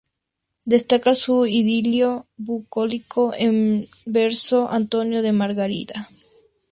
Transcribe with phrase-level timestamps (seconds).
[0.65, 6.07] Destaca su idilio bucólico en verso "Antonio e Margarida".